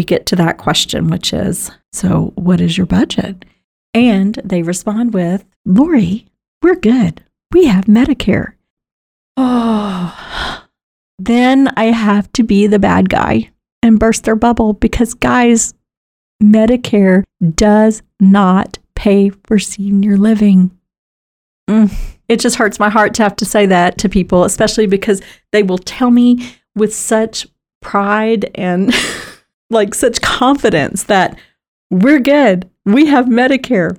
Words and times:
we 0.00 0.04
get 0.04 0.24
to 0.24 0.36
that 0.36 0.56
question, 0.56 1.08
which 1.08 1.34
is 1.34 1.70
So, 1.92 2.32
what 2.34 2.58
is 2.62 2.78
your 2.78 2.86
budget? 2.86 3.44
And 3.92 4.40
they 4.42 4.62
respond 4.62 5.12
with, 5.12 5.44
Lori, 5.66 6.26
we're 6.62 6.76
good. 6.76 7.22
We 7.52 7.66
have 7.66 7.84
Medicare. 7.84 8.54
Oh, 9.36 10.64
then 11.18 11.68
I 11.76 11.86
have 11.86 12.32
to 12.32 12.42
be 12.42 12.66
the 12.66 12.78
bad 12.78 13.10
guy 13.10 13.50
and 13.82 14.00
burst 14.00 14.24
their 14.24 14.36
bubble 14.36 14.72
because, 14.72 15.12
guys, 15.12 15.74
Medicare 16.42 17.24
does 17.54 18.02
not 18.20 18.78
pay 18.94 19.28
for 19.44 19.58
senior 19.58 20.16
living. 20.16 20.70
Mm. 21.68 21.94
It 22.26 22.40
just 22.40 22.56
hurts 22.56 22.80
my 22.80 22.88
heart 22.88 23.12
to 23.16 23.22
have 23.22 23.36
to 23.36 23.44
say 23.44 23.66
that 23.66 23.98
to 23.98 24.08
people, 24.08 24.44
especially 24.44 24.86
because 24.86 25.20
they 25.52 25.62
will 25.62 25.76
tell 25.76 26.10
me 26.10 26.54
with 26.74 26.94
such 26.94 27.46
pride 27.82 28.50
and 28.54 28.94
like 29.70 29.94
such 29.94 30.20
confidence 30.20 31.04
that 31.04 31.38
we're 31.90 32.18
good. 32.18 32.68
We 32.84 33.06
have 33.06 33.26
Medicare. 33.26 33.98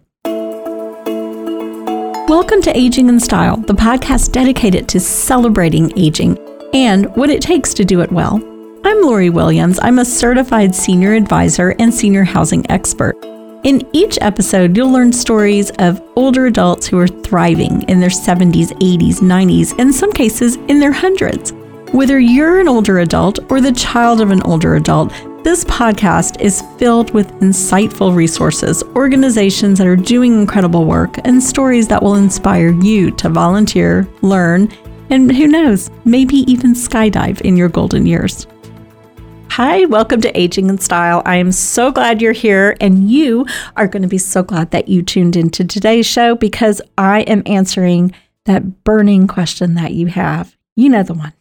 Welcome 2.27 2.61
to 2.63 2.77
Aging 2.77 3.07
in 3.07 3.19
Style, 3.21 3.55
the 3.57 3.73
podcast 3.73 4.33
dedicated 4.33 4.89
to 4.89 4.99
celebrating 4.99 5.97
aging 5.97 6.37
and 6.73 7.13
what 7.15 7.29
it 7.29 7.41
takes 7.41 7.73
to 7.75 7.85
do 7.85 8.01
it 8.01 8.11
well. 8.11 8.35
I'm 8.83 9.01
Lori 9.01 9.29
Williams. 9.29 9.79
I'm 9.81 9.99
a 9.99 10.05
certified 10.05 10.75
senior 10.75 11.13
advisor 11.13 11.73
and 11.79 11.93
senior 11.93 12.25
housing 12.25 12.69
expert. 12.69 13.15
In 13.63 13.87
each 13.93 14.17
episode, 14.21 14.75
you'll 14.75 14.91
learn 14.91 15.13
stories 15.13 15.71
of 15.79 16.01
older 16.17 16.47
adults 16.47 16.87
who 16.87 16.97
are 16.97 17.07
thriving 17.07 17.83
in 17.83 17.99
their 17.99 18.09
70s, 18.09 18.71
80s, 18.79 19.19
90s, 19.19 19.71
and 19.71 19.81
in 19.81 19.93
some 19.93 20.11
cases 20.11 20.55
in 20.67 20.79
their 20.79 20.91
hundreds. 20.91 21.53
Whether 21.93 22.19
you're 22.19 22.59
an 22.59 22.67
older 22.67 22.99
adult 22.99 23.39
or 23.51 23.61
the 23.61 23.73
child 23.73 24.19
of 24.21 24.31
an 24.31 24.41
older 24.43 24.75
adult, 24.75 25.13
this 25.43 25.65
podcast 25.65 26.39
is 26.39 26.61
filled 26.77 27.11
with 27.15 27.31
insightful 27.39 28.15
resources, 28.15 28.83
organizations 28.95 29.79
that 29.79 29.87
are 29.87 29.95
doing 29.95 30.39
incredible 30.39 30.85
work, 30.85 31.15
and 31.25 31.41
stories 31.41 31.87
that 31.87 32.03
will 32.03 32.13
inspire 32.15 32.69
you 32.81 33.09
to 33.11 33.27
volunteer, 33.27 34.07
learn, 34.21 34.71
and 35.09 35.35
who 35.35 35.47
knows, 35.47 35.89
maybe 36.05 36.37
even 36.51 36.75
skydive 36.75 37.41
in 37.41 37.57
your 37.57 37.69
golden 37.69 38.05
years. 38.05 38.45
Hi, 39.49 39.85
welcome 39.85 40.21
to 40.21 40.39
Aging 40.39 40.69
in 40.69 40.77
Style. 40.77 41.23
I 41.25 41.37
am 41.37 41.51
so 41.51 41.91
glad 41.91 42.21
you're 42.21 42.33
here, 42.33 42.77
and 42.79 43.09
you 43.09 43.47
are 43.75 43.87
going 43.87 44.03
to 44.03 44.07
be 44.07 44.19
so 44.19 44.43
glad 44.43 44.69
that 44.71 44.89
you 44.89 45.01
tuned 45.01 45.35
into 45.35 45.65
today's 45.65 46.05
show 46.05 46.35
because 46.35 46.83
I 46.99 47.21
am 47.21 47.41
answering 47.47 48.13
that 48.45 48.83
burning 48.83 49.27
question 49.27 49.73
that 49.73 49.93
you 49.93 50.05
have. 50.07 50.55
You 50.75 50.89
know 50.89 51.01
the 51.01 51.15
one 51.15 51.33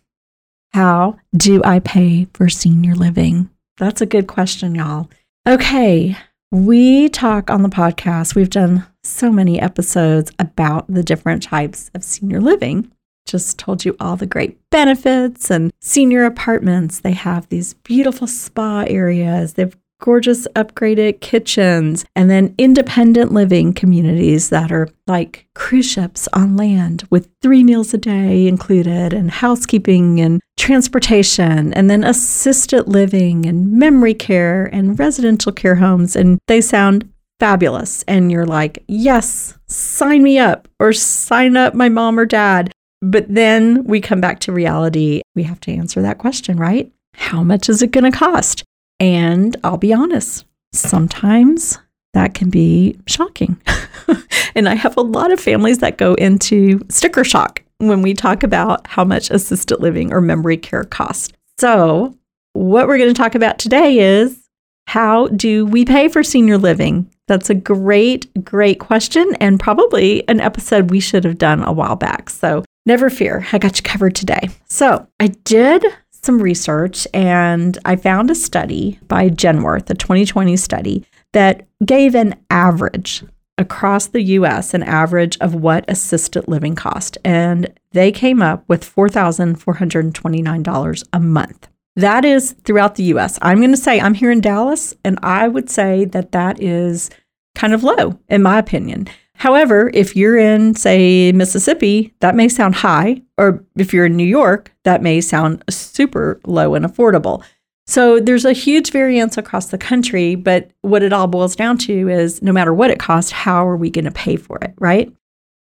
How 0.73 1.19
do 1.37 1.61
I 1.65 1.81
pay 1.81 2.29
for 2.33 2.49
senior 2.49 2.95
living? 2.95 3.51
That's 3.81 4.03
a 4.03 4.07
good 4.07 4.27
question, 4.27 4.75
y'all. 4.75 5.09
Okay, 5.49 6.15
we 6.53 7.09
talk 7.09 7.51
on 7.51 7.63
the 7.63 7.71
podcast, 7.71 8.35
we've 8.35 8.51
done 8.51 8.87
so 9.03 9.33
many 9.33 9.59
episodes 9.59 10.31
about 10.39 10.87
the 10.87 11.03
different 11.03 11.43
types 11.43 11.91
of 11.95 12.05
senior 12.05 12.41
living 12.41 12.93
just 13.27 13.59
told 13.59 13.85
you 13.85 13.97
all 14.01 14.17
the 14.17 14.27
great 14.27 14.59
benefits 14.71 15.51
and 15.51 15.73
senior 15.81 16.25
apartments. 16.25 17.01
They 17.01 17.13
have 17.13 17.49
these 17.49 17.75
beautiful 17.75 18.27
spa 18.27 18.85
areas. 18.87 19.55
They've 19.55 19.77
gorgeous 20.01 20.49
upgraded 20.57 21.21
kitchens, 21.21 22.05
and 22.17 22.29
then 22.29 22.55
independent 22.59 23.33
living 23.33 23.73
communities 23.73 24.51
that 24.51 24.73
are 24.73 24.89
like 25.07 25.47
cruise 25.55 25.89
ships 25.89 26.29
on 26.33 26.57
land 26.57 27.05
with 27.11 27.31
three 27.43 27.63
meals 27.63 27.95
a 27.95 27.99
day 27.99 28.47
included, 28.47 29.13
and 29.13 29.31
housekeeping 29.31 30.21
and 30.21 30.41
transportation, 30.57 31.73
and 31.75 31.89
then 31.89 32.03
assisted 32.03 32.89
living 32.89 33.47
and 33.47 33.71
memory 33.73 34.15
care 34.15 34.67
and 34.67 34.99
residential 34.99 35.53
care 35.53 35.77
homes. 35.77 36.17
And 36.17 36.39
they 36.49 36.61
sound 36.61 37.09
fabulous. 37.39 38.05
And 38.07 38.31
you're 38.31 38.47
like, 38.47 38.85
yes, 38.87 39.59
sign 39.67 40.23
me 40.23 40.39
up 40.39 40.69
or 40.79 40.93
sign 40.93 41.57
up 41.57 41.75
my 41.75 41.89
mom 41.89 42.19
or 42.19 42.27
dad. 42.27 42.71
But 43.03 43.27
then 43.35 43.85
we 43.85 44.01
come 44.01 44.21
back 44.21 44.41
to 44.41 44.53
reality. 44.53 45.23
We 45.35 45.45
have 45.45 45.59
to 45.61 45.73
answer 45.73 46.03
that 46.03 46.19
question, 46.19 46.59
right? 46.59 46.93
How 47.15 47.43
much 47.43 47.69
is 47.69 47.83
it 47.83 47.93
going 47.93 48.11
to 48.11 48.17
cost? 48.17 48.63
And 49.01 49.57
I'll 49.65 49.79
be 49.79 49.93
honest, 49.93 50.45
sometimes 50.73 51.79
that 52.13 52.35
can 52.35 52.51
be 52.51 52.99
shocking. 53.07 53.61
and 54.55 54.69
I 54.69 54.75
have 54.75 54.97
a 54.97 55.03
lot 55.03 55.33
of 55.33 55.41
families 55.41 55.79
that 55.79 55.97
go 55.97 56.15
into 56.15 56.81
sticker 56.89 57.25
shock 57.25 57.63
when 57.79 58.03
we 58.03 58.15
talk 58.15 58.43
about 58.43 58.87
how 58.87 59.05
much 59.05 59.31
assisted 59.31 59.81
living 59.81 60.13
or 60.13 60.21
memory 60.21 60.59
care 60.59 60.85
costs. 60.85 61.33
So, 61.59 62.15
what 62.53 62.89
we're 62.89 62.99
going 62.99 63.13
to 63.13 63.15
talk 63.15 63.35
about 63.35 63.59
today 63.59 63.99
is 63.99 64.39
how 64.87 65.29
do 65.29 65.65
we 65.67 65.85
pay 65.85 66.09
for 66.09 66.23
senior 66.23 66.59
living? 66.59 67.11
That's 67.29 67.49
a 67.49 67.55
great, 67.55 68.29
great 68.45 68.81
question, 68.81 69.35
and 69.41 69.61
probably 69.61 70.27
an 70.29 70.41
episode 70.41 70.91
we 70.91 71.01
should 71.01 71.25
have 71.25 71.39
done 71.39 71.63
a 71.63 71.73
while 71.73 71.97
back. 71.97 72.29
So, 72.29 72.65
Never 72.87 73.11
fear, 73.11 73.47
I 73.53 73.59
got 73.59 73.77
you 73.77 73.83
covered 73.83 74.15
today. 74.15 74.49
So, 74.69 75.07
I 75.21 75.29
did 75.29 75.85
some 76.23 76.43
research 76.43 77.07
and 77.13 77.77
I 77.85 77.97
found 77.97 78.31
a 78.31 78.35
study 78.35 78.99
by 79.09 79.29
Genworth, 79.31 79.91
a 79.91 79.95
2020 79.95 80.57
study, 80.57 81.05
that 81.33 81.67
gave 81.85 82.15
an 82.15 82.35
average 82.51 83.25
across 83.59 84.07
the 84.07 84.23
US, 84.23 84.73
an 84.75 84.83
average 84.83 85.39
of 85.41 85.55
what 85.55 85.85
assisted 85.89 86.49
living 86.49 86.75
cost. 86.75 87.17
And 87.25 87.73
they 87.93 88.11
came 88.11 88.43
up 88.43 88.65
with 88.69 88.83
$4,429 88.83 91.05
a 91.13 91.21
month. 91.21 91.69
That 91.97 92.25
is 92.25 92.53
throughout 92.65 92.95
the 92.95 93.03
US. 93.15 93.39
I'm 93.43 93.59
going 93.59 93.73
to 93.73 93.77
say 93.77 94.01
I'm 94.01 94.15
here 94.15 94.31
in 94.31 94.41
Dallas, 94.41 94.95
and 95.05 95.19
I 95.23 95.49
would 95.49 95.69
say 95.69 96.07
that 96.07 96.33
that 96.33 96.63
is 96.63 97.11
kind 97.55 97.75
of 97.75 97.85
low, 97.85 98.19
in 98.29 98.43
my 98.43 98.59
opinion. 98.59 99.09
However, 99.41 99.91
if 99.95 100.15
you're 100.15 100.37
in, 100.37 100.75
say, 100.75 101.33
Mississippi, 101.33 102.13
that 102.21 102.35
may 102.35 102.47
sound 102.47 102.75
high, 102.75 103.23
or 103.39 103.65
if 103.75 103.95
you're 103.95 104.05
in 104.05 104.15
New 104.15 104.23
York, 104.23 104.71
that 104.85 105.03
may 105.03 105.23
sound 105.23 105.65
super 105.71 106.39
low 106.45 106.75
and 106.75 106.85
affordable. 106.85 107.43
So 107.87 108.21
there's 108.21 108.45
a 108.45 108.53
huge 108.53 108.93
variance 108.93 109.39
across 109.39 109.71
the 109.71 109.79
country, 109.79 110.35
but 110.35 110.71
what 110.83 111.03
it 111.03 111.15
all 111.15 111.27
boils 111.27 111.57
down 111.57 111.79
to 111.79 112.11
is 112.11 112.43
no 112.43 112.53
matter 112.53 112.75
what 112.75 112.91
it 112.91 112.99
costs, 112.99 113.33
how 113.33 113.67
are 113.67 113.79
we 113.79 113.89
going 113.89 114.05
to 114.05 114.11
pay 114.11 114.37
for 114.37 114.59
it, 114.59 114.75
right? 114.79 115.11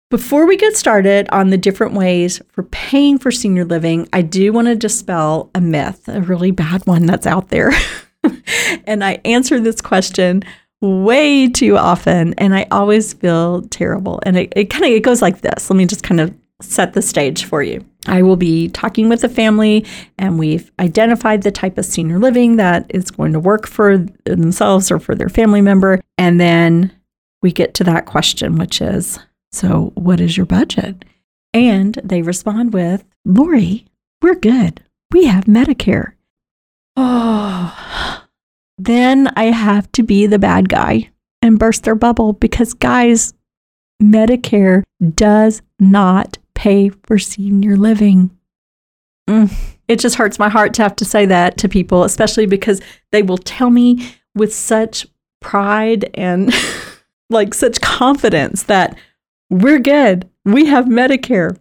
Before 0.09 0.47
we 0.47 0.55
get 0.55 0.77
started 0.77 1.27
on 1.33 1.49
the 1.49 1.57
different 1.57 1.93
ways 1.93 2.41
for 2.53 2.63
paying 2.63 3.17
for 3.19 3.31
senior 3.31 3.65
living, 3.65 4.07
I 4.13 4.21
do 4.21 4.53
want 4.53 4.69
to 4.69 4.75
dispel 4.75 5.51
a 5.53 5.59
myth, 5.59 6.07
a 6.07 6.21
really 6.21 6.51
bad 6.51 6.87
one 6.87 7.05
that's 7.05 7.27
out 7.27 7.49
there. 7.49 7.73
and 8.85 9.03
I 9.03 9.19
answer 9.25 9.59
this 9.59 9.81
question 9.81 10.43
way 10.81 11.49
too 11.49 11.77
often 11.77 12.33
and 12.35 12.53
I 12.53 12.67
always 12.71 13.13
feel 13.13 13.63
terrible. 13.63 14.19
And 14.25 14.37
it, 14.37 14.53
it 14.55 14.69
kind 14.69 14.85
of 14.85 14.91
it 14.91 15.03
goes 15.03 15.21
like 15.21 15.41
this. 15.41 15.69
Let 15.69 15.77
me 15.77 15.85
just 15.85 16.03
kind 16.03 16.21
of 16.21 16.33
set 16.61 16.93
the 16.93 17.01
stage 17.01 17.45
for 17.45 17.61
you. 17.61 17.85
I 18.07 18.21
will 18.21 18.35
be 18.35 18.69
talking 18.69 19.09
with 19.09 19.23
a 19.23 19.29
family 19.29 19.85
and 20.17 20.39
we've 20.39 20.71
identified 20.79 21.43
the 21.43 21.51
type 21.51 21.77
of 21.77 21.85
senior 21.85 22.19
living 22.19 22.55
that 22.55 22.85
is 22.89 23.11
going 23.11 23.33
to 23.33 23.39
work 23.39 23.67
for 23.67 23.97
themselves 24.25 24.91
or 24.91 24.99
for 24.99 25.13
their 25.13 25.29
family 25.29 25.61
member. 25.61 25.99
And 26.17 26.39
then 26.39 26.91
we 27.41 27.51
get 27.51 27.73
to 27.75 27.83
that 27.85 28.05
question, 28.05 28.57
which 28.57 28.81
is 28.81 29.19
So, 29.51 29.91
what 29.95 30.19
is 30.19 30.37
your 30.37 30.45
budget? 30.45 31.05
And 31.53 31.95
they 32.03 32.21
respond 32.21 32.73
with, 32.73 33.03
Lori, 33.25 33.85
we're 34.21 34.35
good. 34.35 34.83
We 35.11 35.25
have 35.25 35.45
Medicare. 35.45 36.13
Oh, 36.99 38.16
then 38.77 39.31
I 39.35 39.45
have 39.45 39.91
to 39.93 40.03
be 40.03 40.27
the 40.27 40.39
bad 40.39 40.69
guy 40.69 41.09
and 41.41 41.59
burst 41.59 41.83
their 41.83 41.95
bubble 41.95 42.33
because, 42.33 42.73
guys, 42.73 43.33
Medicare 44.01 44.83
does 45.15 45.61
not 45.79 46.37
pay 46.53 46.89
for 46.89 47.17
senior 47.17 47.75
living. 47.75 48.31
Mm, 49.27 49.53
it 49.87 49.99
just 49.99 50.15
hurts 50.15 50.39
my 50.39 50.49
heart 50.49 50.73
to 50.75 50.83
have 50.83 50.95
to 50.97 51.05
say 51.05 51.25
that 51.25 51.57
to 51.57 51.69
people, 51.69 52.03
especially 52.03 52.45
because 52.45 52.81
they 53.11 53.23
will 53.23 53.37
tell 53.37 53.69
me 53.69 54.13
with 54.35 54.53
such 54.53 55.07
pride 55.41 56.09
and 56.13 56.53
like 57.29 57.53
such 57.53 57.81
confidence 57.81 58.63
that 58.63 58.97
we're 59.49 59.79
good. 59.79 60.29
We 60.45 60.65
have 60.65 60.85
Medicare. 60.85 61.57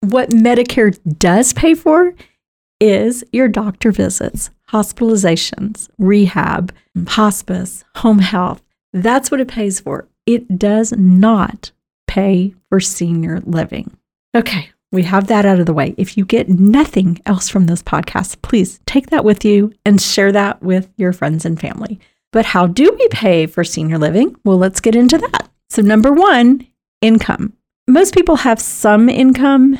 What 0.00 0.30
Medicare 0.30 0.98
does 1.18 1.52
pay 1.52 1.74
for 1.74 2.14
is 2.84 3.24
your 3.32 3.48
doctor 3.48 3.90
visits, 3.90 4.50
hospitalizations, 4.70 5.88
rehab, 5.96 6.70
hospice, 7.06 7.82
home 7.96 8.18
health. 8.18 8.62
That's 8.92 9.30
what 9.30 9.40
it 9.40 9.48
pays 9.48 9.80
for. 9.80 10.06
It 10.26 10.58
does 10.58 10.92
not 10.92 11.72
pay 12.06 12.54
for 12.68 12.80
senior 12.80 13.40
living. 13.46 13.96
Okay, 14.36 14.68
we 14.92 15.02
have 15.04 15.28
that 15.28 15.46
out 15.46 15.60
of 15.60 15.64
the 15.64 15.72
way. 15.72 15.94
If 15.96 16.18
you 16.18 16.26
get 16.26 16.50
nothing 16.50 17.20
else 17.24 17.48
from 17.48 17.66
this 17.66 17.82
podcast, 17.82 18.42
please 18.42 18.80
take 18.84 19.08
that 19.08 19.24
with 19.24 19.46
you 19.46 19.72
and 19.86 19.98
share 19.98 20.32
that 20.32 20.62
with 20.62 20.92
your 20.98 21.14
friends 21.14 21.46
and 21.46 21.58
family. 21.58 21.98
But 22.32 22.44
how 22.44 22.66
do 22.66 22.94
we 22.98 23.08
pay 23.08 23.46
for 23.46 23.64
senior 23.64 23.96
living? 23.96 24.36
Well, 24.44 24.58
let's 24.58 24.80
get 24.80 24.94
into 24.94 25.16
that. 25.16 25.48
So, 25.70 25.80
number 25.80 26.12
one, 26.12 26.66
income. 27.00 27.54
Most 27.88 28.14
people 28.14 28.36
have 28.36 28.60
some 28.60 29.08
income 29.08 29.78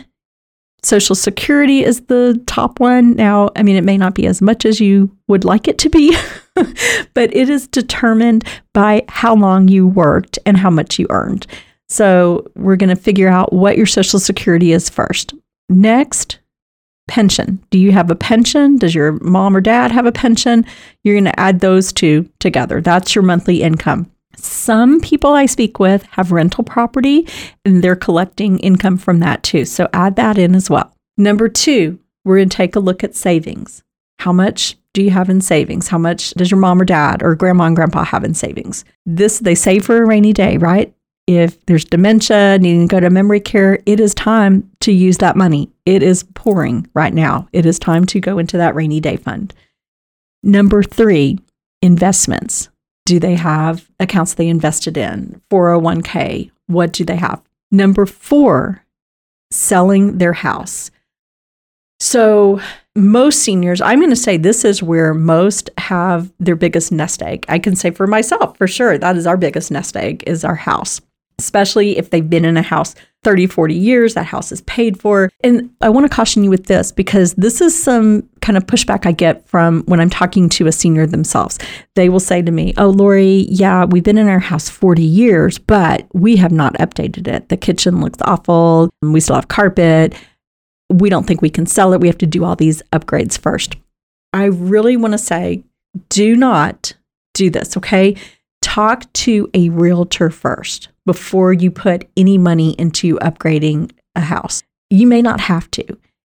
Social 0.85 1.15
Security 1.15 1.85
is 1.85 2.03
the 2.03 2.43
top 2.47 2.81
one. 2.81 3.15
Now, 3.15 3.51
I 3.57 3.63
mean, 3.63 3.77
it 3.77 3.85
may 3.85 3.97
not 3.97 4.15
be 4.15 4.27
as 4.27 4.43
much 4.43 4.65
as 4.65 4.81
you 4.81 5.11
would 5.29 5.45
like 5.45 5.67
it 5.67 5.79
to 5.79 5.89
be, 5.89 6.17
but 7.15 7.35
it 7.35 7.49
is 7.49 7.67
determined 7.69 8.45
by 8.73 9.05
how 9.09 9.35
long 9.35 9.69
you 9.69 9.87
worked 9.87 10.39
and 10.45 10.57
how 10.57 10.71
much 10.71 10.99
you 10.99 11.07
earned. 11.11 11.47
So, 11.89 12.47
we're 12.55 12.77
going 12.77 12.95
to 12.95 12.97
figure 12.97 13.29
out 13.29 13.53
what 13.53 13.77
your 13.77 13.87
Social 13.87 14.19
Security 14.19 14.73
is 14.73 14.89
first. 14.89 15.35
Next, 15.69 16.39
pension. 17.09 17.63
Do 17.71 17.79
you 17.79 17.93
have 17.93 18.11
a 18.11 18.17
pension? 18.17 18.77
Does 18.77 18.95
your 18.95 19.13
mom 19.21 19.57
or 19.57 19.61
dad 19.61 19.93
have 19.93 20.07
a 20.07 20.13
pension? 20.13 20.65
You're 21.03 21.15
going 21.15 21.25
to 21.25 21.41
add 21.41 21.61
those 21.61 21.93
two 21.93 22.29
together. 22.41 22.81
That's 22.81 23.15
your 23.15 23.23
monthly 23.23 23.63
income. 23.63 24.11
Some 24.37 25.01
people 25.01 25.33
I 25.33 25.47
speak 25.47 25.79
with 25.79 26.03
have 26.05 26.33
rental 26.33 26.65
property 26.65 27.29
and 27.65 27.83
they're 27.83 27.97
collecting 27.97 28.59
income 28.61 28.97
from 28.97 29.21
that 29.21 29.43
too. 29.43 29.65
So 29.65 29.89
add 29.93 30.17
that 30.17 30.39
in 30.39 30.55
as 30.55 30.71
well. 30.71 30.95
Number 31.17 31.49
two, 31.49 31.99
we're 32.25 32.39
going 32.39 32.49
to 32.49 32.57
take 32.57 32.77
a 32.77 32.81
look 32.81 33.05
at 33.05 33.15
savings. 33.15 33.83
How 34.21 34.33
much 34.33 34.77
do 34.95 35.03
you 35.03 35.11
have 35.11 35.29
in 35.29 35.41
savings? 35.41 35.89
How 35.89 35.99
much 35.99 36.31
does 36.31 36.51
your 36.51 36.61
mom 36.61 36.81
or 36.81 36.85
dad 36.85 37.23
or 37.23 37.35
grandma 37.35 37.65
and 37.65 37.77
grandpa 37.77 38.05
have 38.05 38.25
in 38.25 38.35
savings? 38.35 38.85
This 39.05 39.41
they 39.41 39.55
save 39.55 39.85
for 39.85 40.03
a 40.03 40.07
rainy 40.07 40.33
day, 40.33 40.57
right? 40.57 40.95
If 41.27 41.65
there's 41.67 41.85
dementia, 41.85 42.59
needing 42.59 42.89
to 42.89 42.93
go 42.93 43.01
to 43.01 43.11
memory 43.11 43.41
care, 43.41 43.81
it 43.87 43.99
is 43.99 44.15
time 44.15 44.71
to 44.81 44.93
use 44.93 45.19
that 45.19 45.37
money. 45.37 45.71
It 45.87 46.03
is 46.03 46.23
pouring 46.35 46.87
right 46.95 47.15
now. 47.15 47.49
It 47.53 47.67
is 47.67 47.79
time 47.79 48.05
to 48.07 48.21
go 48.21 48.39
into 48.39 48.57
that 48.59 48.75
rainy 48.75 49.01
day 49.01 49.17
fund. 49.17 49.55
Number 50.43 50.83
three, 50.83 51.39
investments. 51.81 52.69
Do 53.07 53.21
they 53.21 53.35
have 53.35 53.91
accounts 54.01 54.35
they 54.35 54.49
invested 54.49 54.97
in? 54.97 55.41
401k? 55.51 56.51
What 56.67 56.93
do 56.93 57.05
they 57.05 57.17
have? 57.17 57.43
Number 57.71 58.07
four, 58.07 58.83
selling 59.51 60.19
their 60.19 60.33
house. 60.33 60.91
So, 62.01 62.61
most 62.97 63.41
seniors, 63.41 63.81
I'm 63.81 63.99
going 63.99 64.11
to 64.11 64.17
say 64.17 64.37
this 64.37 64.65
is 64.65 64.83
where 64.83 65.15
most 65.15 65.71
have 65.79 66.33
their 66.39 66.57
biggest 66.57 66.93
nest 66.93 67.23
egg. 67.23 67.45
I 67.49 67.59
can 67.59 67.77
say 67.77 67.91
for 67.91 68.07
myself, 68.07 68.57
for 68.57 68.69
sure, 68.69 68.99
that 68.99 69.17
is 69.17 69.27
our 69.27 69.37
biggest 69.37 69.71
nest 69.71 69.97
egg 69.97 70.23
is 70.27 70.45
our 70.45 70.55
house 70.55 71.01
especially 71.39 71.99
if 71.99 72.11
they've 72.11 72.29
been 72.29 72.45
in 72.45 72.57
a 72.57 72.63
house 72.63 72.95
30, 73.25 73.47
40 73.47 73.75
years, 73.75 74.15
that 74.15 74.27
house 74.27 74.53
is 74.53 74.61
paid 74.63 75.01
for. 75.01 75.31
And 75.43 75.71
I 75.81 75.89
want 75.89 76.05
to 76.05 76.15
caution 76.15 76.45
you 76.45 76.51
with 76.51 76.67
this 76.67 76.93
because 76.93 77.35
this 77.35 77.61
is 77.61 77.81
some 77.81 78.29
kind 78.43 78.57
of 78.57 78.67
pushback 78.67 79.07
I 79.07 79.13
get 79.13 79.49
from 79.49 79.83
when 79.87 79.99
I'm 79.99 80.11
talking 80.11 80.49
to 80.51 80.67
a 80.67 80.73
senior 80.73 81.07
themselves. 81.07 81.59
They 81.95 82.11
will 82.11 82.21
say 82.21 82.43
to 82.43 82.53
me, 82.53 82.75
Oh, 82.77 82.91
Lori, 82.91 83.47
yeah, 83.49 83.87
we've 83.87 84.05
been 84.05 84.19
in 84.19 84.29
our 84.29 84.39
house 84.39 84.69
40 84.69 85.03
years, 85.03 85.59
but 85.59 86.07
we 86.13 86.37
have 86.37 86.53
not 86.53 86.75
updated 86.75 87.27
it. 87.27 87.49
The 87.49 87.57
kitchen 87.57 88.01
looks 88.01 88.19
awful. 88.23 88.91
We 89.01 89.21
still 89.21 89.37
have 89.37 89.49
carpet. 89.49 90.15
We 90.91 91.09
don't 91.09 91.27
think 91.27 91.41
we 91.41 91.51
can 91.51 91.67
sell 91.67 91.95
it. 91.95 92.01
We 92.01 92.09
have 92.09 92.19
to 92.19 92.27
do 92.27 92.45
all 92.45 92.57
these 92.57 92.83
upgrades 92.93 93.39
first. 93.39 93.77
I 94.35 94.45
really 94.47 94.97
want 94.97 95.13
to 95.13 95.19
say, 95.19 95.65
do 96.11 96.37
not 96.37 96.93
do 97.33 97.51
this, 97.51 97.77
okay? 97.77 98.17
Talk 98.75 99.13
to 99.13 99.49
a 99.55 99.69
realtor 99.69 100.31
first 100.31 100.89
before 101.07 101.53
you 101.53 101.71
put 101.71 102.09
any 102.17 102.39
money 102.39 102.73
into 102.73 103.17
upgrading 103.19 103.93
a 104.17 104.21
house. 104.21 104.65
You 104.91 105.07
may 105.07 105.23
not 105.23 105.39
have 105.39 105.71
to. 105.71 105.85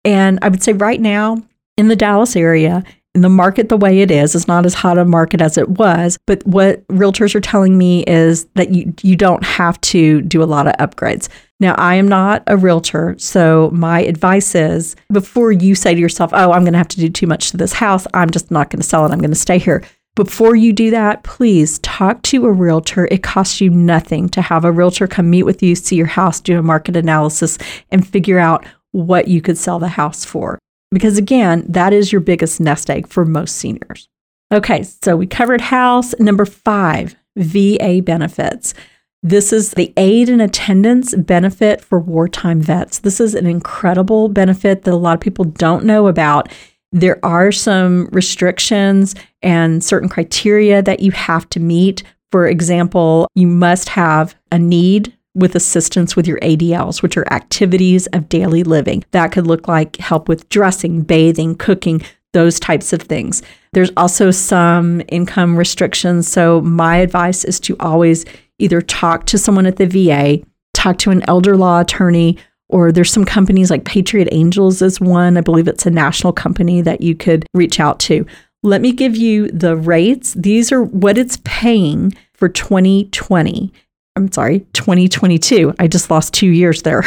And 0.03 0.39
I 0.41 0.49
would 0.49 0.61
say 0.61 0.73
right 0.73 0.99
now 0.99 1.41
in 1.77 1.87
the 1.87 1.95
Dallas 1.95 2.35
area, 2.35 2.83
in 3.15 3.21
the 3.21 3.29
market 3.29 3.69
the 3.69 3.77
way 3.77 4.01
it 4.01 4.11
is, 4.11 4.35
it's 4.35 4.45
not 4.45 4.65
as 4.65 4.73
hot 4.73 4.97
a 4.97 5.05
market 5.05 5.39
as 5.39 5.57
it 5.57 5.69
was. 5.69 6.17
But 6.27 6.45
what 6.45 6.85
realtors 6.87 7.33
are 7.33 7.39
telling 7.39 7.77
me 7.77 8.03
is 8.07 8.43
that 8.55 8.71
you 8.71 8.93
you 9.03 9.15
don't 9.15 9.45
have 9.45 9.79
to 9.79 10.21
do 10.23 10.43
a 10.43 10.51
lot 10.53 10.67
of 10.67 10.73
upgrades. 10.85 11.29
Now, 11.61 11.75
I 11.75 11.95
am 11.95 12.09
not 12.09 12.43
a 12.47 12.57
realtor, 12.57 13.15
so 13.19 13.69
my 13.71 14.01
advice 14.01 14.53
is 14.53 14.97
before 15.13 15.53
you 15.53 15.75
say 15.75 15.95
to 15.95 16.01
yourself, 16.01 16.31
"Oh, 16.33 16.51
I'm 16.51 16.63
going 16.63 16.73
to 16.73 16.77
have 16.77 16.89
to 16.89 16.99
do 16.99 17.09
too 17.09 17.27
much 17.27 17.51
to 17.51 17.57
this 17.57 17.71
house. 17.71 18.05
I'm 18.13 18.31
just 18.31 18.51
not 18.51 18.69
going 18.69 18.81
to 18.81 18.87
sell 18.87 19.05
it. 19.05 19.13
I'm 19.13 19.19
going 19.19 19.29
to 19.29 19.35
stay 19.35 19.59
here." 19.59 19.81
Before 20.15 20.55
you 20.55 20.73
do 20.73 20.91
that, 20.91 21.23
please 21.23 21.79
talk 21.79 22.21
to 22.23 22.45
a 22.45 22.51
realtor. 22.51 23.07
It 23.09 23.23
costs 23.23 23.59
you 23.59 23.71
nothing 23.71 24.29
to 24.29 24.43
have 24.43 24.63
a 24.63 24.71
realtor 24.71 25.07
come 25.07 25.29
meet 25.29 25.43
with 25.43 25.63
you, 25.63 25.73
see 25.75 25.95
your 25.95 26.05
house, 26.05 26.39
do 26.39 26.59
a 26.59 26.63
market 26.63 26.95
analysis, 26.95 27.57
and 27.89 28.07
figure 28.07 28.37
out 28.37 28.63
what 28.91 29.27
you 29.27 29.41
could 29.41 29.57
sell 29.57 29.79
the 29.79 29.87
house 29.87 30.23
for. 30.23 30.59
Because 30.91 31.17
again, 31.17 31.65
that 31.67 31.93
is 31.93 32.11
your 32.11 32.21
biggest 32.21 32.59
nest 32.59 32.91
egg 32.91 33.07
for 33.07 33.25
most 33.25 33.55
seniors. 33.55 34.07
Okay, 34.53 34.83
so 34.83 35.15
we 35.15 35.25
covered 35.25 35.61
house. 35.61 36.13
Number 36.19 36.45
five, 36.45 37.15
VA 37.35 38.01
benefits. 38.03 38.75
This 39.23 39.51
is 39.51 39.71
the 39.71 39.93
aid 39.97 40.29
and 40.29 40.41
attendance 40.41 41.15
benefit 41.15 41.81
for 41.81 41.99
wartime 41.99 42.61
vets. 42.61 42.99
This 42.99 43.19
is 43.19 43.33
an 43.33 43.47
incredible 43.47 44.29
benefit 44.29 44.83
that 44.83 44.93
a 44.93 44.97
lot 44.97 45.15
of 45.15 45.21
people 45.21 45.45
don't 45.45 45.85
know 45.85 46.05
about. 46.05 46.49
There 46.93 47.19
are 47.25 47.51
some 47.51 48.07
restrictions 48.11 49.15
and 49.41 49.83
certain 49.83 50.09
criteria 50.09 50.81
that 50.83 50.99
you 50.99 51.11
have 51.11 51.49
to 51.49 51.59
meet. 51.59 52.03
For 52.31 52.47
example, 52.47 53.27
you 53.33 53.47
must 53.47 53.89
have 53.89 54.35
a 54.51 54.59
need 54.59 55.11
with 55.35 55.55
assistance 55.55 56.15
with 56.15 56.27
your 56.27 56.39
ADLs, 56.39 57.01
which 57.01 57.17
are 57.17 57.31
activities 57.33 58.05
of 58.07 58.29
daily 58.29 58.63
living. 58.63 59.03
That 59.09 59.31
could 59.31 59.47
look 59.47 59.67
like 59.67 59.97
help 59.97 60.29
with 60.29 60.47
dressing, 60.49 61.01
bathing, 61.01 61.55
cooking, 61.55 62.03
those 62.33 62.59
types 62.59 62.93
of 62.93 63.01
things. 63.01 63.41
There's 63.73 63.91
also 63.97 64.29
some 64.29 65.01
income 65.07 65.55
restrictions. 65.55 66.27
So, 66.27 66.61
my 66.61 66.97
advice 66.97 67.43
is 67.43 67.59
to 67.61 67.75
always 67.79 68.25
either 68.59 68.81
talk 68.81 69.25
to 69.25 69.39
someone 69.39 69.65
at 69.65 69.77
the 69.77 69.87
VA, 69.87 70.45
talk 70.73 70.99
to 70.99 71.09
an 71.09 71.27
elder 71.27 71.57
law 71.57 71.81
attorney, 71.81 72.37
or 72.69 72.91
there's 72.91 73.11
some 73.11 73.25
companies 73.25 73.69
like 73.69 73.85
Patriot 73.85 74.29
Angels 74.31 74.81
is 74.81 74.99
one. 74.99 75.37
I 75.37 75.41
believe 75.41 75.67
it's 75.67 75.85
a 75.85 75.91
national 75.91 76.33
company 76.33 76.81
that 76.81 77.01
you 77.01 77.15
could 77.15 77.45
reach 77.53 77.79
out 77.79 77.99
to. 78.01 78.25
Let 78.63 78.81
me 78.81 78.91
give 78.91 79.15
you 79.15 79.49
the 79.49 79.75
rates. 79.75 80.33
These 80.33 80.71
are 80.71 80.81
what 80.83 81.17
it's 81.17 81.37
paying 81.43 82.13
for 82.33 82.47
2020. 82.49 83.73
I'm 84.15 84.31
sorry, 84.31 84.59
2022. 84.73 85.73
I 85.79 85.87
just 85.87 86.09
lost 86.09 86.33
two 86.33 86.47
years 86.47 86.83
there. 86.83 87.03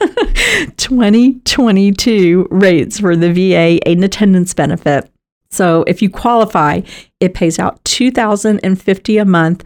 2022 0.76 2.48
rates 2.50 3.00
for 3.00 3.16
the 3.16 3.32
VA 3.32 3.80
aid 3.88 3.96
and 3.96 4.04
attendance 4.04 4.54
benefit. 4.54 5.10
So 5.50 5.84
if 5.86 6.02
you 6.02 6.10
qualify, 6.10 6.82
it 7.20 7.34
pays 7.34 7.58
out 7.58 7.84
2050 7.84 9.18
a 9.18 9.24
month 9.24 9.64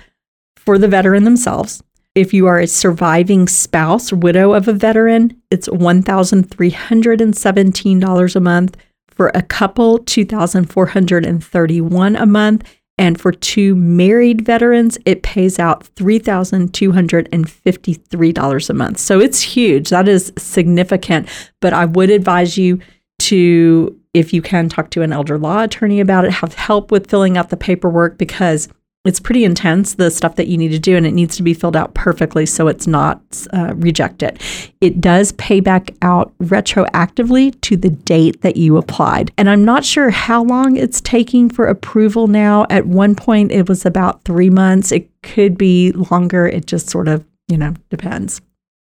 for 0.57 0.79
the 0.79 0.89
veteran 0.89 1.25
themselves. 1.25 1.83
If 2.19 2.35
you 2.35 2.49
are 2.49 2.59
a 2.59 2.67
surviving 2.67 3.47
spouse, 3.47 4.13
widow 4.13 4.53
of 4.53 4.67
a 4.67 4.73
veteran, 4.73 5.41
it's 5.53 5.69
$1,317 5.69 8.37
a 8.37 8.41
month. 8.41 8.77
For 9.09 9.31
a 9.37 9.43
couple, 9.43 10.01
$2,431 10.01 12.21
a 12.21 12.27
month. 12.27 12.69
And 12.99 13.21
for 13.21 13.31
two 13.31 13.77
married 13.77 14.45
veterans, 14.45 14.99
it 15.05 15.23
pays 15.23 15.61
out 15.61 15.85
$3,253 15.95 18.71
a 18.71 18.75
month. 18.75 18.99
So 18.99 19.21
it's 19.21 19.41
huge. 19.41 19.91
That 19.91 20.09
is 20.09 20.33
significant. 20.37 21.29
But 21.61 21.73
I 21.73 21.85
would 21.85 22.11
advise 22.11 22.59
you 22.59 22.81
to, 23.21 23.97
if 24.13 24.33
you 24.33 24.43
can, 24.43 24.69
talk 24.69 24.91
to 24.91 25.03
an 25.03 25.13
elder 25.13 25.39
law 25.39 25.63
attorney 25.63 26.01
about 26.01 26.25
it, 26.25 26.33
have 26.33 26.55
help 26.55 26.91
with 26.91 27.09
filling 27.09 27.37
out 27.37 27.51
the 27.51 27.57
paperwork 27.57 28.19
because 28.19 28.69
it's 29.05 29.21
pretty 29.21 29.45
intense, 29.45 29.95
the 29.95 30.11
stuff 30.11 30.37
that 30.37 30.49
you 30.49 30.59
need 30.59 30.71
to 30.71 30.79
do, 30.79 30.97
and 30.97 31.07
it 31.07 31.15
needs 31.15 31.37
to 31.37 31.43
be 31.43 31.55
filled 31.55 31.77
out 31.77 31.95
perfectly 31.95 32.45
so 32.45 32.69
it's 32.69 32.87
not 32.87 33.21
uh, 33.53 33.73
rejected. 33.77 34.41
It 34.81 35.01
does 35.01 35.33
pay 35.33 35.61
back 35.61 35.93
out 36.03 36.33
retroactively 36.39 37.59
to 37.63 37.77
the 37.77 37.91
date 37.91 38.43
that 38.43 38.57
you 38.57 38.77
applied. 38.77 39.31
And 39.39 39.49
I'm 39.49 39.65
not 39.65 39.85
sure 39.85 40.11
how 40.11 40.43
long 40.43 40.77
it's 40.77 41.01
taking 41.01 41.49
for 41.49 41.67
approval 41.67 42.27
now. 42.27 42.67
At 42.71 42.87
one 42.87 43.15
point, 43.15 43.53
it 43.53 43.69
was 43.69 43.87
about 43.87 44.25
three 44.25 44.51
months. 44.51 44.91
It 44.91 45.09
could 45.23 45.57
be 45.57 45.93
longer. 45.93 46.47
It 46.47 46.67
just 46.67 46.91
sort 46.91 47.09
of, 47.09 47.25
you 47.47 47.57
know, 47.57 47.75
depends. 47.91 48.41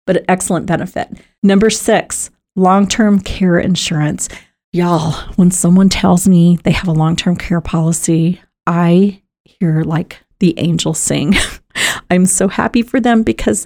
But 0.06 0.24
excellent 0.30 0.68
benefit. 0.68 1.10
Number 1.42 1.70
six, 1.70 2.30
long 2.56 2.88
term 2.88 3.20
care 3.20 3.60
insurance. 3.60 4.30
Y'all, 4.72 5.14
when 5.36 5.52
someone 5.52 5.90
tells 5.90 6.28
me 6.28 6.60
they 6.64 6.72
have 6.72 6.88
a 6.88 6.94
long 6.94 7.16
term 7.16 7.36
care 7.36 7.62
policy, 7.62 8.42
I 8.66 9.23
hear 9.64 9.84
like 9.84 10.20
the 10.40 10.54
angels 10.60 11.00
sing. 11.00 11.36
I'm 12.12 12.26
so 12.26 12.48
happy 12.48 12.82
for 12.82 13.00
them 13.00 13.24
because 13.24 13.66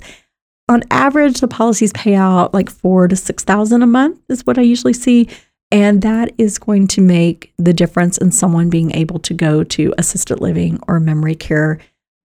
on 0.69 0.83
average 0.91 1.39
the 1.39 1.47
policies 1.47 1.91
pay 1.93 2.15
out 2.15 2.53
like 2.53 2.69
4 2.69 3.07
to 3.07 3.15
6,000 3.15 3.81
a 3.81 3.87
month 3.87 4.19
is 4.29 4.45
what 4.45 4.57
I 4.57 4.61
usually 4.61 4.93
see 4.93 5.27
and 5.71 6.01
that 6.01 6.33
is 6.37 6.59
going 6.59 6.87
to 6.87 7.01
make 7.01 7.53
the 7.57 7.73
difference 7.73 8.17
in 8.17 8.31
someone 8.31 8.69
being 8.69 8.91
able 8.91 9.19
to 9.19 9.33
go 9.33 9.63
to 9.65 9.93
assisted 9.97 10.39
living 10.39 10.79
or 10.87 10.99
memory 10.99 11.35
care. 11.35 11.79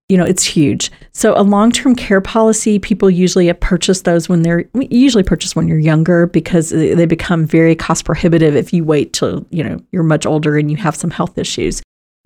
You 0.07 0.17
know, 0.17 0.23
it's 0.23 0.43
huge. 0.43 0.91
So 1.11 1.33
a 1.35 1.43
long-term 1.43 1.95
care 1.95 2.21
policy, 2.21 2.79
people 2.79 3.09
usually 3.09 3.51
purchase 3.53 4.03
those 4.03 4.29
when 4.29 4.43
they're 4.43 4.65
usually 4.73 5.23
purchase 5.23 5.55
when 5.55 5.67
you're 5.67 5.79
younger 5.79 6.27
because 6.27 6.69
they 6.69 7.05
become 7.05 7.45
very 7.45 7.75
cost 7.75 8.05
prohibitive 8.05 8.55
if 8.55 8.71
you 8.71 8.85
wait 8.85 9.11
till, 9.11 9.45
you 9.49 9.63
know, 9.63 9.81
you're 9.91 10.03
much 10.03 10.25
older 10.25 10.57
and 10.57 10.71
you 10.71 10.77
have 10.77 10.95
some 10.95 11.11
health 11.11 11.37
issues. 11.37 11.81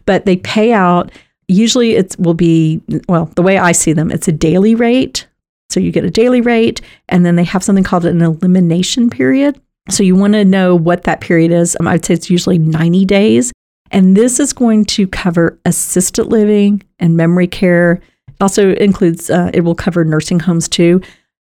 But 0.05 0.25
they 0.25 0.37
pay 0.37 0.71
out 0.71 1.11
usually 1.47 1.95
it 1.95 2.15
will 2.19 2.33
be, 2.33 2.81
well, 3.07 3.25
the 3.35 3.41
way 3.41 3.57
I 3.57 3.71
see 3.71 3.93
them, 3.93 4.11
it's 4.11 4.27
a 4.27 4.31
daily 4.31 4.75
rate. 4.75 5.27
So 5.69 5.79
you 5.79 5.91
get 5.91 6.05
a 6.05 6.09
daily 6.09 6.41
rate, 6.41 6.81
and 7.09 7.25
then 7.25 7.35
they 7.35 7.43
have 7.43 7.63
something 7.63 7.83
called 7.83 8.05
an 8.05 8.21
elimination 8.21 9.09
period. 9.09 9.59
So 9.89 10.03
you 10.03 10.15
want 10.15 10.33
to 10.33 10.45
know 10.45 10.75
what 10.75 11.03
that 11.03 11.21
period 11.21 11.51
is. 11.51 11.75
Um, 11.79 11.87
I'd 11.87 12.05
say 12.05 12.13
it's 12.13 12.29
usually 12.29 12.57
90 12.57 13.05
days. 13.05 13.51
And 13.91 14.17
this 14.17 14.39
is 14.39 14.51
going 14.51 14.85
to 14.85 15.07
cover 15.07 15.57
assisted 15.65 16.25
living 16.25 16.83
and 16.99 17.15
memory 17.15 17.47
care. 17.47 18.01
Also 18.41 18.73
includes, 18.73 19.29
uh, 19.29 19.49
it 19.53 19.61
will 19.61 19.75
cover 19.75 20.03
nursing 20.03 20.39
homes 20.39 20.67
too. 20.67 21.01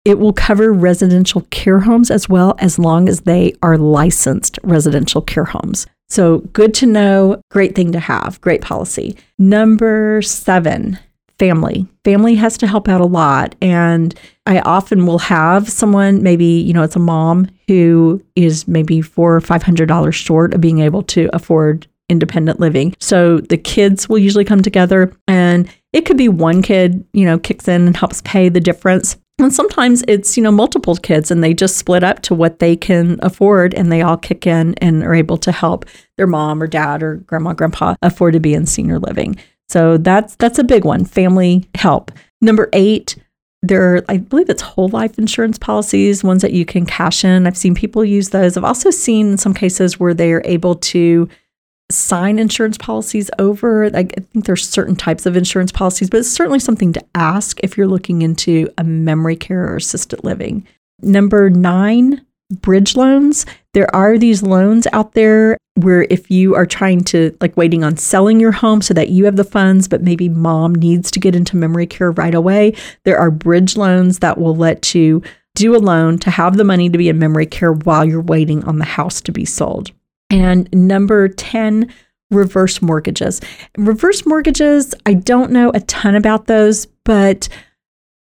It 0.04 0.18
will 0.18 0.32
cover 0.32 0.72
residential 0.72 1.42
care 1.50 1.80
homes 1.80 2.10
as 2.10 2.28
well, 2.28 2.54
as 2.58 2.78
long 2.78 3.08
as 3.08 3.20
they 3.20 3.54
are 3.62 3.78
licensed 3.78 4.58
residential 4.62 5.20
care 5.20 5.44
homes. 5.44 5.86
So 6.12 6.40
good 6.52 6.74
to 6.74 6.86
know, 6.86 7.40
great 7.50 7.74
thing 7.74 7.92
to 7.92 7.98
have, 7.98 8.38
great 8.42 8.60
policy. 8.60 9.16
Number 9.38 10.20
seven, 10.20 10.98
family. 11.38 11.86
Family 12.04 12.34
has 12.34 12.58
to 12.58 12.66
help 12.66 12.86
out 12.86 13.00
a 13.00 13.06
lot. 13.06 13.54
And 13.62 14.14
I 14.44 14.60
often 14.60 15.06
will 15.06 15.20
have 15.20 15.70
someone, 15.70 16.22
maybe, 16.22 16.44
you 16.44 16.74
know, 16.74 16.82
it's 16.82 16.96
a 16.96 16.98
mom 16.98 17.48
who 17.66 18.22
is 18.36 18.68
maybe 18.68 19.00
four 19.00 19.34
or 19.34 19.40
five 19.40 19.62
hundred 19.62 19.86
dollars 19.86 20.14
short 20.14 20.52
of 20.52 20.60
being 20.60 20.80
able 20.80 21.02
to 21.04 21.30
afford 21.32 21.86
independent 22.10 22.60
living. 22.60 22.94
So 23.00 23.38
the 23.38 23.56
kids 23.56 24.06
will 24.06 24.18
usually 24.18 24.44
come 24.44 24.60
together 24.60 25.14
and 25.26 25.66
it 25.94 26.04
could 26.04 26.18
be 26.18 26.28
one 26.28 26.60
kid, 26.60 27.06
you 27.14 27.24
know, 27.24 27.38
kicks 27.38 27.68
in 27.68 27.86
and 27.86 27.96
helps 27.96 28.20
pay 28.20 28.50
the 28.50 28.60
difference. 28.60 29.16
And 29.38 29.52
sometimes 29.52 30.04
it's, 30.06 30.36
you 30.36 30.42
know, 30.42 30.52
multiple 30.52 30.94
kids 30.96 31.30
and 31.30 31.42
they 31.42 31.54
just 31.54 31.76
split 31.76 32.04
up 32.04 32.20
to 32.22 32.34
what 32.34 32.58
they 32.58 32.76
can 32.76 33.18
afford 33.22 33.74
and 33.74 33.90
they 33.90 34.02
all 34.02 34.16
kick 34.16 34.46
in 34.46 34.74
and 34.74 35.02
are 35.02 35.14
able 35.14 35.38
to 35.38 35.50
help 35.50 35.84
their 36.16 36.26
mom 36.26 36.62
or 36.62 36.66
dad 36.66 37.02
or 37.02 37.16
grandma, 37.16 37.52
grandpa 37.52 37.94
afford 38.02 38.34
to 38.34 38.40
be 38.40 38.54
in 38.54 38.66
senior 38.66 38.98
living. 38.98 39.36
So 39.68 39.96
that's 39.96 40.36
that's 40.36 40.58
a 40.58 40.64
big 40.64 40.84
one, 40.84 41.04
family 41.04 41.66
help. 41.74 42.12
Number 42.40 42.68
8, 42.72 43.16
there 43.62 43.94
are, 43.96 44.04
I 44.08 44.18
believe 44.18 44.50
it's 44.50 44.62
whole 44.62 44.88
life 44.88 45.18
insurance 45.18 45.58
policies, 45.58 46.22
ones 46.22 46.42
that 46.42 46.52
you 46.52 46.64
can 46.64 46.84
cash 46.84 47.24
in. 47.24 47.46
I've 47.46 47.56
seen 47.56 47.74
people 47.74 48.04
use 48.04 48.30
those. 48.30 48.56
I've 48.56 48.64
also 48.64 48.90
seen 48.90 49.38
some 49.38 49.54
cases 49.54 49.98
where 49.98 50.14
they 50.14 50.32
are 50.32 50.42
able 50.44 50.74
to 50.74 51.28
sign 51.92 52.38
insurance 52.38 52.78
policies 52.78 53.30
over. 53.38 53.86
I 53.86 54.04
think 54.04 54.46
there's 54.46 54.68
certain 54.68 54.96
types 54.96 55.26
of 55.26 55.36
insurance 55.36 55.72
policies, 55.72 56.10
but 56.10 56.18
it's 56.18 56.28
certainly 56.28 56.58
something 56.58 56.92
to 56.92 57.04
ask 57.14 57.60
if 57.62 57.76
you're 57.76 57.86
looking 57.86 58.22
into 58.22 58.68
a 58.78 58.84
memory 58.84 59.36
care 59.36 59.64
or 59.64 59.76
assisted 59.76 60.24
living. 60.24 60.66
Number 61.00 61.50
nine, 61.50 62.24
bridge 62.50 62.96
loans. 62.96 63.46
There 63.74 63.94
are 63.94 64.18
these 64.18 64.42
loans 64.42 64.86
out 64.92 65.14
there 65.14 65.56
where 65.76 66.06
if 66.10 66.30
you 66.30 66.54
are 66.54 66.66
trying 66.66 67.02
to 67.04 67.36
like 67.40 67.56
waiting 67.56 67.82
on 67.82 67.96
selling 67.96 68.38
your 68.38 68.52
home 68.52 68.82
so 68.82 68.92
that 68.94 69.08
you 69.08 69.24
have 69.24 69.36
the 69.36 69.44
funds, 69.44 69.88
but 69.88 70.02
maybe 70.02 70.28
mom 70.28 70.74
needs 70.74 71.10
to 71.12 71.20
get 71.20 71.34
into 71.34 71.56
memory 71.56 71.86
care 71.86 72.10
right 72.12 72.34
away, 72.34 72.74
there 73.04 73.18
are 73.18 73.30
bridge 73.30 73.76
loans 73.76 74.18
that 74.18 74.38
will 74.38 74.54
let 74.54 74.94
you 74.94 75.22
do 75.54 75.74
a 75.76 75.78
loan 75.78 76.18
to 76.18 76.30
have 76.30 76.56
the 76.56 76.64
money 76.64 76.88
to 76.88 76.98
be 76.98 77.08
in 77.08 77.18
memory 77.18 77.46
care 77.46 77.72
while 77.72 78.04
you're 78.04 78.20
waiting 78.20 78.64
on 78.64 78.78
the 78.78 78.84
house 78.84 79.20
to 79.22 79.32
be 79.32 79.44
sold. 79.44 79.92
And 80.32 80.68
number 80.72 81.28
10, 81.28 81.92
reverse 82.30 82.80
mortgages. 82.80 83.40
Reverse 83.76 84.24
mortgages, 84.24 84.94
I 85.04 85.14
don't 85.14 85.52
know 85.52 85.70
a 85.74 85.80
ton 85.80 86.14
about 86.14 86.46
those, 86.46 86.86
but 87.04 87.48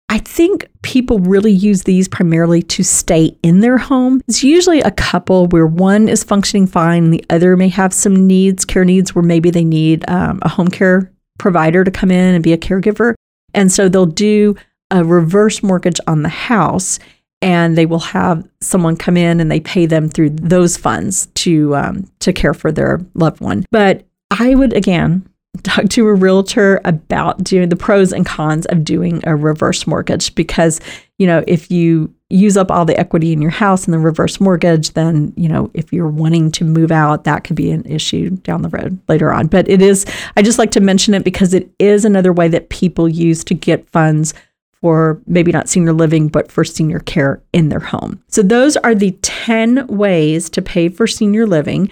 I 0.09 0.19
think 0.19 0.69
people 0.83 1.19
really 1.19 1.53
use 1.53 1.83
these 1.83 2.07
primarily 2.07 2.63
to 2.63 2.85
stay 2.85 3.37
in 3.43 3.61
their 3.61 3.79
home. 3.79 4.21
It's 4.29 4.45
usually 4.45 4.81
a 4.81 4.91
couple 4.91 5.47
where 5.49 5.67
one 5.67 6.09
is 6.09 6.23
functioning 6.23 6.67
fine, 6.67 7.05
and 7.05 7.15
the 7.15 7.25
other 7.31 7.57
may 7.57 7.69
have 7.69 7.93
some 7.93 8.27
needs, 8.27 8.65
care 8.65 8.85
needs, 8.85 9.15
where 9.15 9.25
maybe 9.25 9.51
they 9.51 9.65
need 9.65 10.09
um, 10.09 10.39
a 10.43 10.49
home 10.49 10.69
care 10.69 11.11
provider 11.39 11.83
to 11.83 11.91
come 11.91 12.11
in 12.11 12.35
and 12.35 12.45
be 12.45 12.53
a 12.53 12.59
caregiver. 12.59 13.15
And 13.55 13.73
so 13.73 13.89
they'll 13.89 14.07
do 14.07 14.55
a 14.91 15.03
reverse 15.03 15.63
mortgage 15.63 15.99
on 16.07 16.23
the 16.23 16.29
house 16.29 16.99
and 17.43 17.77
they 17.77 17.87
will 17.87 18.01
have 18.01 18.49
someone 18.61 18.97
come 18.97 19.17
in 19.17 19.41
and 19.41 19.51
they 19.51 19.61
pay 19.61 19.87
them 19.87 20.09
through 20.09 20.31
those 20.31 20.77
funds 20.77 21.27
to 21.35 21.75
um, 21.77 22.11
to 22.21 22.33
care 22.33 22.55
for 22.55 22.73
their 22.73 23.01
loved 23.15 23.41
one. 23.41 23.65
But 23.71 24.07
I 24.31 24.55
would 24.55 24.73
again 24.73 25.29
talk 25.63 25.89
to 25.91 26.07
a 26.09 26.15
realtor 26.15 26.81
about 26.85 27.43
doing 27.43 27.69
the 27.69 27.77
pros 27.77 28.13
and 28.13 28.27
cons 28.27 28.67
of 28.67 28.85
doing 28.85 29.21
a 29.25 29.37
reverse 29.37 29.87
mortgage 29.87 30.35
because 30.35 30.81
you 31.19 31.27
know 31.27 31.43
if 31.47 31.71
you 31.71 32.13
use 32.29 32.57
up 32.57 32.73
all 32.73 32.85
the 32.85 32.99
equity 32.99 33.33
in 33.33 33.41
your 33.41 33.53
house 33.53 33.87
in 33.87 33.93
the 33.93 33.99
reverse 33.99 34.41
mortgage 34.41 34.91
then 34.93 35.33
you 35.37 35.49
know 35.49 35.71
if 35.75 35.93
you're 35.93 36.09
wanting 36.09 36.51
to 36.51 36.65
move 36.65 36.91
out 36.91 37.25
that 37.25 37.45
could 37.45 37.57
be 37.57 37.71
an 37.71 37.85
issue 37.85 38.31
down 38.31 38.63
the 38.63 38.69
road 38.69 38.99
later 39.09 39.33
on 39.33 39.47
but 39.47 39.69
it 39.69 39.81
is 39.81 40.05
i 40.37 40.43
just 40.43 40.59
like 40.59 40.73
to 40.73 40.81
mention 40.81 41.15
it 41.15 41.23
because 41.23 41.55
it 41.55 41.71
is 41.79 42.05
another 42.05 42.33
way 42.33 42.49
that 42.49 42.69
people 42.69 43.09
use 43.09 43.45
to 43.45 43.55
get 43.55 43.89
funds 43.91 44.35
for 44.81 45.21
maybe 45.27 45.53
not 45.53 45.69
senior 45.69 45.93
living, 45.93 46.29
but 46.29 46.51
for 46.51 46.65
senior 46.65 47.01
care 47.01 47.43
in 47.53 47.69
their 47.69 47.81
home. 47.81 48.23
So, 48.29 48.43
those 48.43 48.77
are 48.79 48.95
the 48.95 49.13
10 49.23 49.87
ways 49.89 50.51
to 50.51 50.63
pay 50.63 50.89
for 50.89 51.07
senior 51.07 51.47
living. 51.47 51.91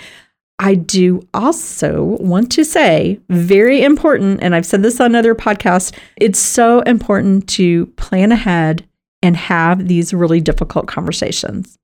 I 0.59 0.77
do 0.77 1.27
also 1.35 2.03
want 2.21 2.53
to 2.53 2.65
say, 2.65 3.21
very 3.29 3.83
important, 3.83 4.43
and 4.43 4.55
I've 4.55 4.67
said 4.67 4.83
this 4.83 5.01
on 5.01 5.15
other 5.15 5.35
podcasts, 5.35 5.93
it's 6.17 6.39
so 6.39 6.81
important 6.83 7.49
to 7.51 7.87
plan 7.97 8.31
ahead 8.31 8.87
and 9.21 9.37
have 9.37 9.89
these 9.89 10.15
really 10.15 10.41
difficult 10.41 10.87
conversations. 10.87 11.77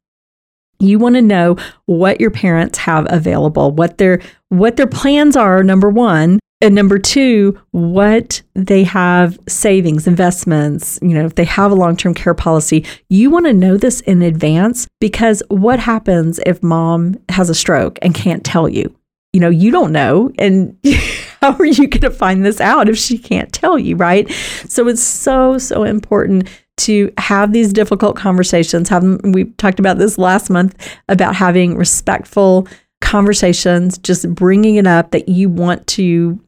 You 0.78 0.98
want 0.98 1.16
to 1.16 1.22
know 1.22 1.56
what 1.86 2.20
your 2.20 2.30
parents 2.30 2.78
have 2.78 3.06
available, 3.10 3.70
what 3.72 3.98
their 3.98 4.20
what 4.50 4.76
their 4.76 4.86
plans 4.86 5.36
are 5.36 5.62
number 5.62 5.90
1, 5.90 6.38
and 6.62 6.74
number 6.74 6.98
two, 6.98 7.58
what 7.70 8.42
they 8.54 8.84
have 8.84 9.38
savings, 9.48 10.06
investments, 10.06 10.98
you 11.00 11.08
know, 11.08 11.24
if 11.24 11.34
they 11.34 11.44
have 11.44 11.72
a 11.72 11.74
long 11.74 11.96
term 11.96 12.12
care 12.12 12.34
policy, 12.34 12.84
you 13.08 13.30
want 13.30 13.46
to 13.46 13.54
know 13.54 13.78
this 13.78 14.00
in 14.02 14.20
advance 14.20 14.86
because 15.00 15.42
what 15.48 15.80
happens 15.80 16.38
if 16.44 16.62
mom 16.62 17.16
has 17.30 17.48
a 17.48 17.54
stroke 17.54 17.98
and 18.02 18.14
can't 18.14 18.44
tell 18.44 18.68
you? 18.68 18.94
You 19.32 19.40
know, 19.40 19.48
you 19.48 19.70
don't 19.70 19.92
know. 19.92 20.32
And 20.38 20.76
how 21.40 21.54
are 21.54 21.64
you 21.64 21.88
going 21.88 22.00
to 22.02 22.10
find 22.10 22.44
this 22.44 22.60
out 22.60 22.90
if 22.90 22.98
she 22.98 23.16
can't 23.16 23.52
tell 23.52 23.78
you, 23.78 23.96
right? 23.96 24.30
So 24.66 24.86
it's 24.86 25.02
so, 25.02 25.56
so 25.56 25.84
important 25.84 26.48
to 26.78 27.12
have 27.16 27.52
these 27.52 27.72
difficult 27.72 28.16
conversations. 28.16 28.88
Have 28.90 29.04
we 29.24 29.44
talked 29.52 29.78
about 29.78 29.98
this 29.98 30.18
last 30.18 30.50
month 30.50 30.76
about 31.08 31.36
having 31.36 31.76
respectful 31.76 32.66
conversations, 33.00 33.96
just 33.98 34.32
bringing 34.34 34.76
it 34.76 34.86
up 34.86 35.10
that 35.12 35.28
you 35.28 35.48
want 35.48 35.86
to 35.86 36.38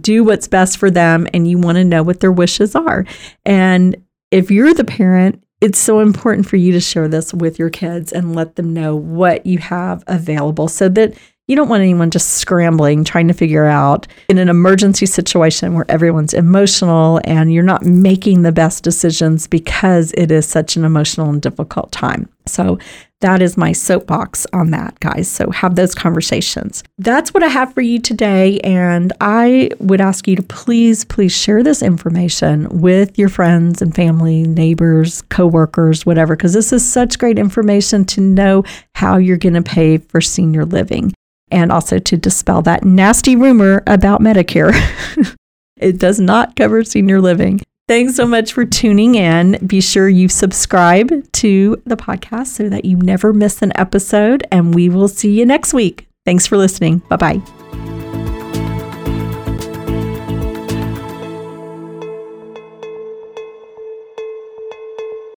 do 0.00 0.24
what's 0.24 0.48
best 0.48 0.78
for 0.78 0.90
them 0.90 1.26
and 1.32 1.48
you 1.48 1.58
want 1.58 1.76
to 1.76 1.84
know 1.84 2.02
what 2.02 2.20
their 2.20 2.32
wishes 2.32 2.74
are. 2.74 3.04
And 3.44 3.96
if 4.30 4.50
you're 4.50 4.74
the 4.74 4.84
parent, 4.84 5.42
it's 5.60 5.78
so 5.78 6.00
important 6.00 6.46
for 6.46 6.56
you 6.56 6.72
to 6.72 6.80
share 6.80 7.08
this 7.08 7.32
with 7.32 7.58
your 7.58 7.70
kids 7.70 8.12
and 8.12 8.34
let 8.34 8.56
them 8.56 8.74
know 8.74 8.94
what 8.94 9.46
you 9.46 9.58
have 9.58 10.04
available 10.06 10.68
so 10.68 10.88
that 10.90 11.16
you 11.46 11.56
don't 11.56 11.68
want 11.68 11.82
anyone 11.82 12.10
just 12.10 12.34
scrambling, 12.34 13.04
trying 13.04 13.28
to 13.28 13.34
figure 13.34 13.66
out 13.66 14.06
in 14.30 14.38
an 14.38 14.48
emergency 14.48 15.04
situation 15.04 15.74
where 15.74 15.84
everyone's 15.90 16.32
emotional 16.32 17.20
and 17.24 17.52
you're 17.52 17.62
not 17.62 17.84
making 17.84 18.42
the 18.42 18.52
best 18.52 18.82
decisions 18.82 19.46
because 19.46 20.12
it 20.12 20.30
is 20.30 20.46
such 20.48 20.76
an 20.76 20.84
emotional 20.84 21.28
and 21.28 21.42
difficult 21.42 21.92
time. 21.92 22.28
So, 22.46 22.78
that 23.20 23.40
is 23.40 23.56
my 23.56 23.72
soapbox 23.72 24.46
on 24.52 24.70
that, 24.72 25.00
guys. 25.00 25.28
So, 25.28 25.50
have 25.50 25.76
those 25.76 25.94
conversations. 25.94 26.82
That's 26.98 27.32
what 27.32 27.42
I 27.42 27.48
have 27.48 27.72
for 27.72 27.80
you 27.80 27.98
today. 27.98 28.58
And 28.60 29.12
I 29.20 29.70
would 29.78 30.00
ask 30.00 30.26
you 30.28 30.36
to 30.36 30.42
please, 30.42 31.04
please 31.04 31.34
share 31.34 31.62
this 31.62 31.82
information 31.82 32.80
with 32.80 33.18
your 33.18 33.30
friends 33.30 33.80
and 33.80 33.94
family, 33.94 34.42
neighbors, 34.42 35.22
coworkers, 35.22 36.04
whatever, 36.04 36.36
because 36.36 36.52
this 36.52 36.72
is 36.72 36.86
such 36.86 37.18
great 37.18 37.38
information 37.38 38.04
to 38.06 38.20
know 38.20 38.64
how 38.94 39.16
you're 39.16 39.38
going 39.38 39.54
to 39.54 39.62
pay 39.62 39.98
for 39.98 40.20
senior 40.20 40.64
living 40.64 41.14
and 41.54 41.72
also 41.72 41.98
to 41.98 42.16
dispel 42.16 42.60
that 42.62 42.84
nasty 42.84 43.36
rumor 43.36 43.82
about 43.86 44.20
Medicare. 44.20 44.74
it 45.76 45.98
does 45.98 46.20
not 46.20 46.56
cover 46.56 46.84
senior 46.84 47.20
living. 47.20 47.60
Thanks 47.86 48.16
so 48.16 48.26
much 48.26 48.52
for 48.52 48.64
tuning 48.64 49.14
in. 49.14 49.58
Be 49.66 49.80
sure 49.80 50.08
you 50.08 50.28
subscribe 50.28 51.30
to 51.32 51.82
the 51.84 51.96
podcast 51.96 52.48
so 52.48 52.68
that 52.70 52.84
you 52.84 52.96
never 52.96 53.32
miss 53.32 53.60
an 53.62 53.72
episode, 53.76 54.46
and 54.50 54.74
we 54.74 54.88
will 54.88 55.08
see 55.08 55.38
you 55.38 55.44
next 55.44 55.74
week. 55.74 56.08
Thanks 56.24 56.46
for 56.46 56.56
listening. 56.56 56.98
Bye 57.10 57.16
bye. 57.16 57.63